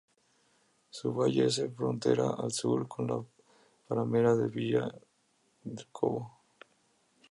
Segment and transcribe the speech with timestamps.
[0.89, 3.23] Su valle hace frontera al sur con la
[3.87, 4.99] paramera de Villar
[5.63, 6.39] del Cobo.